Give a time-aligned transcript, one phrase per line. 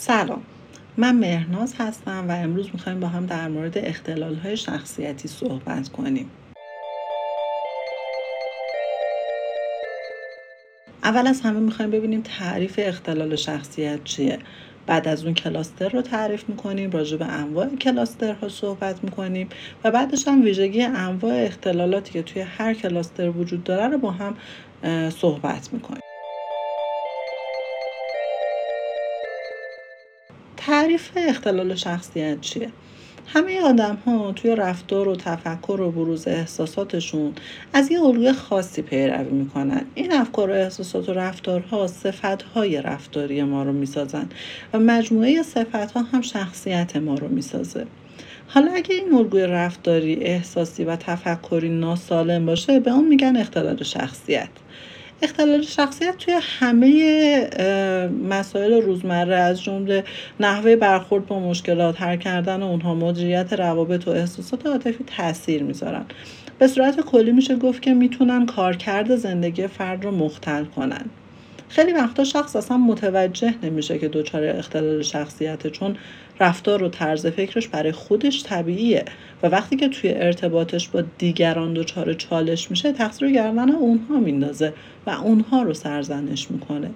[0.00, 0.42] سلام.
[0.96, 6.30] من مهرناز هستم و امروز می‌خوایم با هم در مورد اختلال های شخصیتی صحبت کنیم.
[11.04, 14.38] اول از همه می‌خوایم ببینیم تعریف اختلال شخصیت چیه.
[14.86, 19.48] بعد از اون کلاستر رو تعریف می‌کنیم راجع به انواع کلاسترها صحبت می‌کنیم
[19.84, 24.36] و بعدش هم ویژگی انواع اختلالاتی که توی هر کلاستر وجود داره رو با هم
[25.10, 26.07] صحبت می‌کنیم.
[30.68, 32.68] تعریف اختلال شخصیت چیه؟
[33.26, 37.32] همه آدم ها توی رفتار و تفکر و بروز احساساتشون
[37.72, 39.82] از یه الگوی خاصی پیروی می‌کنن.
[39.94, 44.28] این افکار و احساسات و رفتارها صفت های رفتاری ما رو می‌سازن
[44.72, 47.86] و مجموعه صفت ها هم شخصیت ما رو می‌سازه.
[48.48, 54.48] حالا اگه این الگوی رفتاری احساسی و تفکری ناسالم باشه به اون میگن اختلال شخصیت.
[55.22, 57.50] اختلال شخصیت توی همه
[58.28, 60.04] مسائل روزمره از جمله
[60.40, 66.04] نحوه برخورد با مشکلات هر کردن اونها مدیریت روابط و احساسات عاطفی تاثیر می‌ذارن.
[66.58, 71.04] به صورت کلی میشه گفت که می‌تونن کارکرد زندگی فرد رو مختل کنن.
[71.68, 75.96] خیلی وقتا شخص اصلا متوجه نمیشه که دچار اختلال شخصیته چون
[76.40, 79.04] رفتار و طرز فکرش برای خودش طبیعیه
[79.42, 84.72] و وقتی که توی ارتباطش با دیگران دچار چالش میشه تقصیر گردن اونها میندازه
[85.06, 86.90] و اونها رو سرزنش می‌کنه.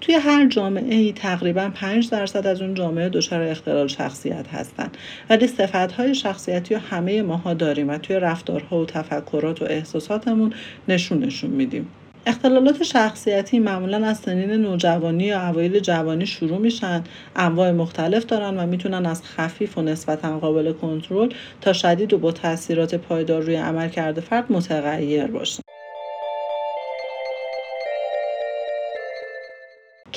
[0.00, 4.88] توی هر جامعه ای تقریبا 5 درصد از اون جامعه دچار اختلال شخصیت هستن.
[5.30, 10.52] ولی صفت های شخصیتی رو همه ماها داریم و توی رفتارها و تفکرات و احساساتمون
[10.88, 11.86] نشونشون میدیم.
[12.28, 17.04] اختلالات شخصیتی معمولا از سنین نوجوانی یا اوایل جوانی شروع میشن.
[17.36, 21.28] انواع مختلف دارن و می‌تونن از خفیف و نسبتا قابل کنترل
[21.60, 25.67] تا شدید و با تاثیرات پایدار روی عملکرد فرد متغیر باشن.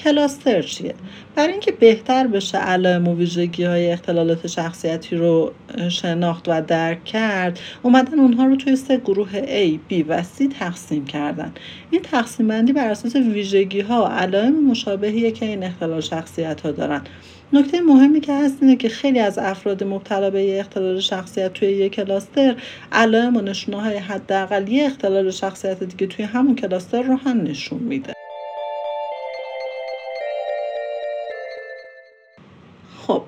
[0.03, 0.95] کلاستر چیه؟
[1.35, 5.51] برای اینکه بهتر بشه علائم و ویژگی های اختلالات شخصیتی رو
[5.89, 11.05] شناخت و درک کرد اومدن اونها رو توی سه گروه A, B و C تقسیم
[11.05, 11.51] کردن.
[11.91, 17.01] این تقسیم بندی بر اساس ویژگی ها علائم مشابهیه که این اختلال شخصیت ها دارن.
[17.53, 21.91] نکته مهمی که هست اینه که خیلی از افراد مبتلا به اختلال شخصیت توی یک
[21.91, 22.55] کلاستر
[22.91, 27.79] علائم و نشونه های حداقل یه اختلال شخصیت دیگه توی همون کلاستر رو هم نشون
[27.79, 28.20] میده.
[33.07, 33.23] خب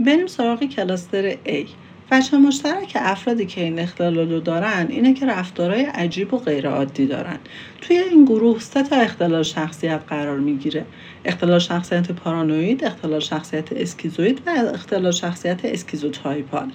[0.00, 1.66] بریم سراغ cluster A.
[2.10, 7.38] وجه مشترک افرادی که این اختلال رو دارن اینه که رفتارهای عجیب و غیرعادی دارن.
[7.80, 10.84] توی این گروه سه تا اختلال شخصیت قرار می‌گیره.
[11.24, 16.70] اختلال شخصیت پارانوید اختلال شخصیت اسکیزوید و اختلال شخصیت schizotypal.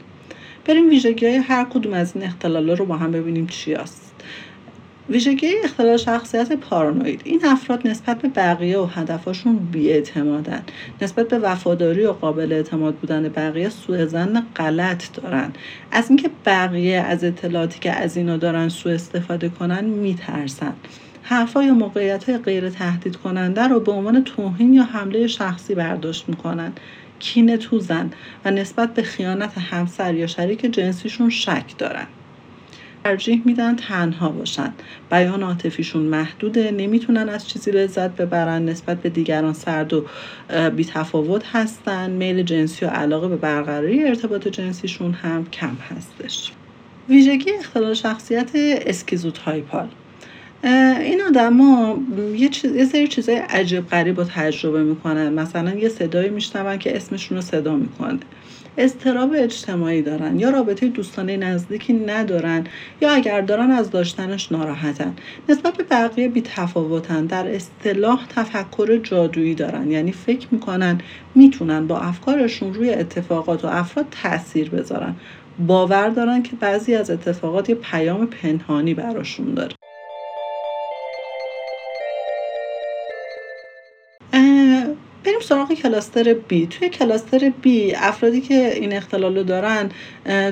[0.65, 4.02] بریم ویژگی های هر کدوم از این اختلال رو با هم ببینیم چی هست.
[5.09, 7.21] ویژگی اختلال شخصیت پارانوید.
[7.23, 10.61] این افراد نسبت به بقیه و هدفاشون بیاعتمادن.
[11.01, 15.53] نسبت به وفاداری و قابل اعتماد بودن بقیه سوء زن غلط دارن.
[15.91, 20.73] از اینکه بقیه از اطلاعاتی که از اینا دارن سوء استفاده کنن میترسن.
[21.23, 26.29] حرفا یا موقعیت های غیر تهدید کننده رو به عنوان توهین یا حمله شخصی برداشت
[26.29, 26.71] می‌کنن.
[27.19, 28.11] کینه توزن
[28.45, 32.07] و نسبت به خیانت همسر یا شریک جنسیشون شک دارن.
[33.03, 34.73] ترجیح میدن تنها باشن.
[35.11, 38.65] بیان عاطفیشون محدوده نمی‌تونن از چیزی لذت ببرن.
[38.65, 40.05] نسبت به دیگران سرد و
[40.75, 42.11] بیتفاوت هستن.
[42.11, 46.51] میل جنسی و علاقه به برقراری ارتباط جنسیشون هم کم هستش.
[47.09, 49.87] ویژگی اختلال شخصیت schizotypal.
[50.63, 51.97] این آدما
[52.35, 55.33] یه, چیز، یه سری چیزای عجیب غریب رو تجربه می‌کنن.
[55.33, 58.19] مثلا یه صدایی میشنون که اسمشون رو صدا می‌کنه.
[58.77, 62.63] اضطراب اجتماعی دارن یا رابطه دوستانه نزدیکی ندارن
[63.01, 65.13] یا اگر دارن از داشتنش ناراحتن.
[65.49, 69.91] نسبت به بقیه بی تفاوتن در اصطلاح تفکر جادویی دارن.
[69.91, 70.97] یعنی فکر می‌کنن
[71.35, 75.15] می‌تونن با افکارشون روی اتفاقات و افراد تاثیر بذارن.
[75.67, 79.75] باور دارن که بعضی از اتفاقات یه پیام پنهانی براشون داره.
[85.43, 86.67] سراغ کلاستر B.
[86.69, 89.89] توی کلاستر B افرادی که این اختلال رو دارن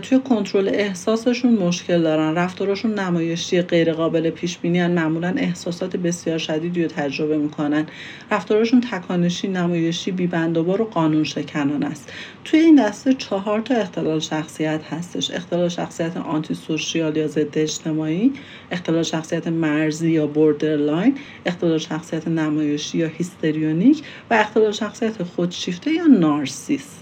[0.01, 2.35] توی کنترل احساسشون مشکل دارن.
[2.35, 7.85] رفتارشون نمایشی غیر قابل پیش بینی معمولا احساسات بسیار شدیدی رو تجربه می‌کنن.
[8.31, 12.13] رفتارشون تکانشی نمایشی بیبندوبار و قانون شکنان است.
[12.45, 15.31] توی این دسته چهار تا اختلال شخصیت هستش.
[15.31, 18.33] اختلال شخصیت antisocial یا ضد اجتماعی
[18.71, 21.15] اختلال شخصیت مرزی یا borderline
[21.45, 27.01] اختلال شخصیت نمایشی یا histrionic و اختلال شخصیت خودشیفته یا narcissist؟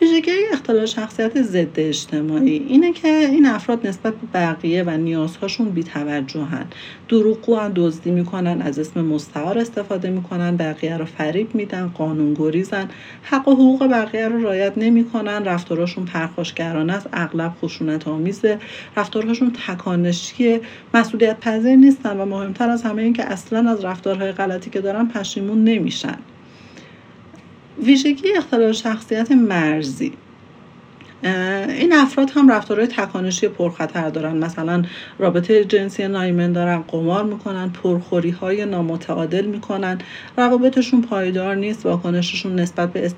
[0.00, 6.66] ویژگی اختلال شخصیت ضد اجتماعی اینه که این افراد نسبت به بقیه و نیازهاشون بیتوجهن.
[7.08, 12.88] دروغگو دزدی می‌کنن از اسم مستعار استفاده می‌کنن بقیه رو فریب میدن قانون گریزن
[13.22, 15.44] حق و حقوق بقیه رو رعایت نمی‌کنن.
[15.44, 18.58] رفتاراشون پرخاشگرانه است اغلب خشونت آمیزه
[18.96, 20.60] رفتارهاشون تکانشی
[20.94, 25.08] مسئولیت پذیر نیستن و مهمتر از همه این که اصلا از رفتارهای غلطی که دارن
[25.08, 26.16] پشیمون نمیشن.
[27.78, 30.12] ویژگی اختلال شخصیت مرزی.
[31.68, 34.36] این افراد هم رفتارهای تکانشی پرخطر دارن.
[34.36, 34.82] مثلا
[35.18, 39.98] رابطه جنسی نایمن دارن قمار می‌کنن پرخوری های نامتعادل می‌کنن.
[40.36, 43.12] روابطشون پایدار نیست واکنششون نسبت به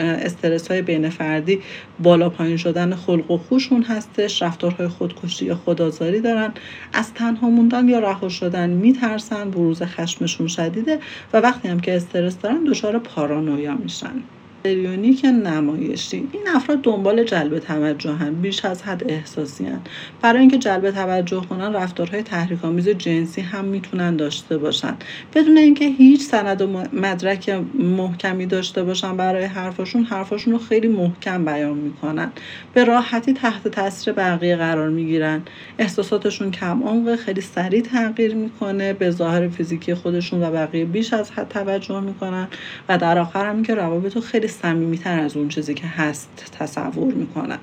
[0.00, 1.60] استرس های بین فردی
[2.02, 4.42] بالا پایین شدن خلق و خوشون هستش.
[4.42, 6.52] رفتارهای خودکشی یا خودآزاری دارن.
[6.92, 9.50] از تنها موندن یا رها شدن میترسن.
[9.50, 10.98] بروز خشمشون شدیده
[11.32, 14.22] و وقتی هم که استرس دارن دچار پارانویا میشن.
[14.62, 16.16] که نمایشی.
[16.32, 19.80] این افراد دنبال جلب توجه هم بیش از حد احساسی هن.
[20.22, 24.94] برای اینکه جلب توجه کنن رفتارهای تحریک آمیز جنسی هم می‌تونن داشته باشن.
[25.34, 31.44] بدون اینکه هیچ سند و مدرک محکمی داشته باشن برای حرفاشون حرفاشون رو خیلی محکم
[31.44, 32.32] بیان می‌کنن.
[32.74, 35.42] به راحتی تحت تاثیر بقیه قرار می‌گیرن.
[35.78, 38.92] احساساتشون کم عمق خیلی سریع تغییر می‌کنه.
[38.92, 42.48] به ظاهر فیزیکی خودشون و بقیه بیش از حد توجه می‌کنن.
[42.88, 47.58] و در آخر هم که روابط خیلی صمیمیتر از اون چیزی که هست تصور می‌کنن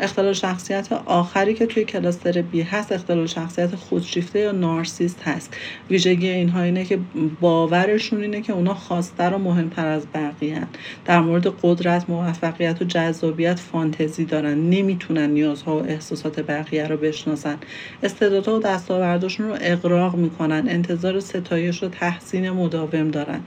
[0.00, 5.56] اختلال شخصیت آخری که توی کلاستر بی هست اختلال شخصیت خودشیفته یا نارسیست هست.
[5.90, 6.98] ویژگی اینها اینه که
[7.40, 10.62] باورشون اینه که اونا خواسته و مهمتر از بقیه
[11.04, 14.70] در مورد قدرت موفقیت و جذابیت فانتزی دارن.
[14.70, 17.56] نمی‌تونن نیازها و احساسات بقیه رو بشناسن.
[18.02, 20.68] استعدادها و دستاوردشون رو اقراق می‌کنن.
[20.68, 23.40] انتظار ستایش و تحسین مداوم دارن.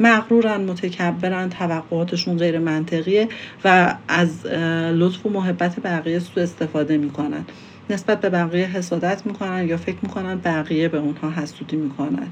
[0.00, 3.28] مغرورن متکبرن توقعاتشون غیر منطقیه
[3.64, 7.44] و از لطف و محبت بقیه سو استفاده می‌کنن.
[7.90, 12.28] نسبت به بقیه حسادت می‌کنن یا فکر می‌کنن بقیه به اونها حسودی می‌کنن.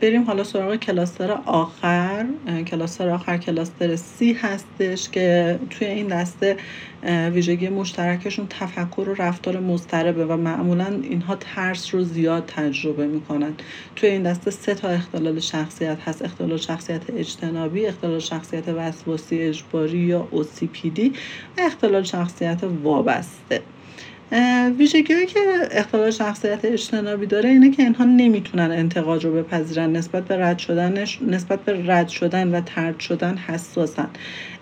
[0.00, 2.26] بریم حالا سراغ کلاستر آخر.
[2.66, 6.56] کلاستر آخر کلاستر سی هستش که توی این دسته
[7.32, 13.54] ویژگی مشترکشون تفکر و رفتار مضطربه و معمولا اینها ترس رو زیاد تجربه می‌کنن.
[13.96, 16.22] توی این دسته سه تا اختلال شخصیت هست.
[16.22, 21.00] اختلال شخصیت اجتنابی اختلال شخصیت وسواسی اجباری یا OCPD
[21.58, 23.73] و اختلال شخصیت وابسته.
[24.78, 25.40] ویژگی که
[25.70, 29.96] اختلال شخصیت اجتنابی داره اینه که اینها نمی‌تونن انتقاد رو بپذیرن.
[29.96, 34.08] نسبت به رد شدنش نسبت به رد شدن و ترد شدن حساسن.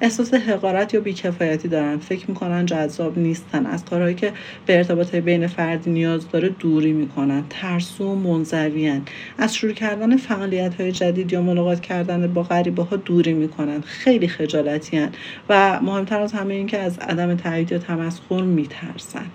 [0.01, 1.99] احساس حقارت یا بیکفایتی دارن.
[1.99, 3.67] فکر می‌کنن جذاب نیستن.
[3.67, 4.33] از کارهایی که
[4.67, 7.45] به ارتباط بین فردی نیاز داره دوری می‌کنن.
[7.51, 9.03] ترسو و منزویان
[9.39, 13.81] از شروع کردن فعالیت های جدید یا ملاقات کردن با غریبه ها دوری می‌کنن.
[13.81, 15.09] خیلی خجالتی
[15.49, 19.27] و مهمتر از همه این که از عدم تایید یا تمسخر میترسن.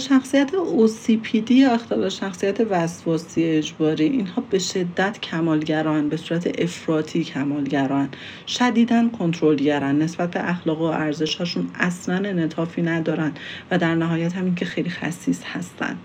[0.00, 8.08] شخصیت OCPD یا اختلال شخصیت وسواسی اجباری اینها به شدت کمالگران به صورت افراطی کمالگران
[8.46, 9.98] شدیدا کنترلگران.
[10.02, 13.32] نسبت به اخلاق و ارزشهاشون اصلا انعطافی ندارن
[13.70, 15.96] و در نهایت هم که خیلی خصیص هستن.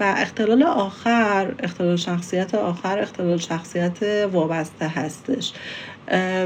[0.00, 5.52] و اختلال آخر اختلال شخصیت آخر اختلال شخصیت وابسته هستش.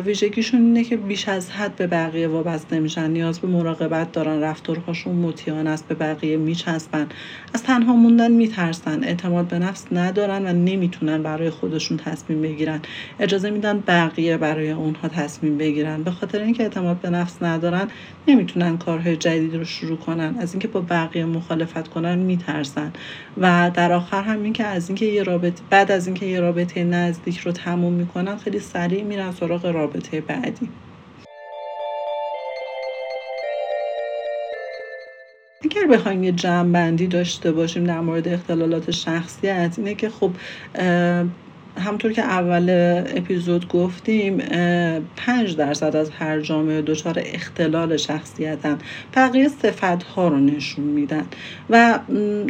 [0.05, 3.11] ویژگیشون اینه که بیش از حد به بقیه وابسته میشن.
[3.11, 7.07] نیاز به مراقبت دارن رفتارهاشون مطیعان است به بقیه میچسبن.
[7.55, 9.05] از تنها موندن میترسن.
[9.05, 12.81] اعتماد به نفس ندارن و نمی‌تونن برای خودشون تصمیم بگیرن.
[13.21, 16.03] اجازه میدن بقیه برای اونها تصمیم بگیرن.
[16.03, 17.89] به خاطر اینکه اعتماد به نفس ندارن
[18.29, 20.37] نمی‌تونن کارهای جدید رو شروع کنن.
[20.39, 22.93] از اینکه با بقیه مخالفت کنن میترسن.
[23.37, 26.85] و در آخر هم این که از اینکه یه رابطه بعد از اینکه یه رابطه
[26.85, 30.69] نزدیک رو تموم می‌کنن خیلی سریع میرن سراغ رابطه بعدی.
[35.65, 40.31] اگر بخوایم یه جمع بندی داشته باشیم در مورد اختلالات شخصیت اینه که خب
[41.81, 42.67] همطور که اول
[43.17, 44.39] اپیزود گفتیم
[45.17, 48.79] پنج درصد از هر جامعه دچار اختلال شخصیتن.
[49.15, 51.25] بقیه صفت ها رو نشون میدن.
[51.71, 51.99] و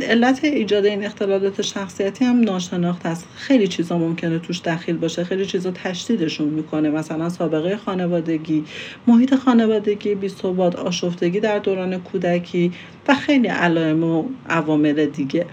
[0.08, 3.28] علت ایجاد این اختلالات شخصیتی هم ناشناخته است.
[3.36, 5.24] خیلی چیزا ممکنه توش دخیل باشه.
[5.24, 6.90] خیلی چیزا تشدیدشون می‌کنه.
[6.90, 8.64] مثلا سابقه خانوادگی
[9.06, 12.72] محیط خانوادگی بی ثبات آشفتگی در دوران کودکی
[13.08, 15.46] و خیلی علائم و عوامل دیگه.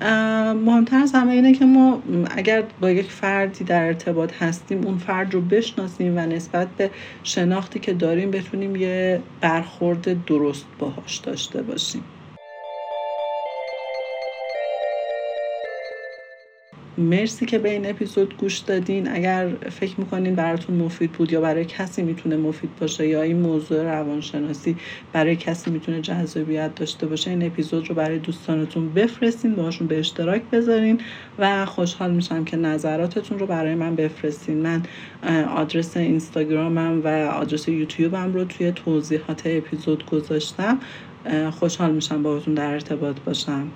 [0.00, 5.34] مهمتر از همه اینه که ما اگر با یک فردی در ارتباط هستیم اون فرد
[5.34, 6.90] رو بشناسیم و نسبت به
[7.22, 12.04] شناختی که داریم بتونیم یه برخورد درست باهاش داشته باشیم.
[16.98, 19.08] مرسی که به این اپیزود گوش دادین.
[19.08, 23.82] اگر فکر می‌کنین براتون مفید بود یا برای کسی می‌تونه مفید باشه یا این موضوع
[23.82, 24.76] روانشناسی
[25.12, 30.42] برای کسی می‌تونه جذابیت داشته باشه این اپیزود رو برای دوستانتون بفرستین باشون به اشتراک
[30.52, 31.00] بذارین
[31.38, 34.56] و خوشحال میشم که نظراتتون رو برای من بفرستین.
[34.58, 34.82] من
[35.56, 40.78] آدرس اینستاگرامم و آدرس یوتیوبم رو توی توضیحات اپیزود گذاشتم.
[41.50, 43.68] خوشحال میشم باهاتون در ارتباط باشم.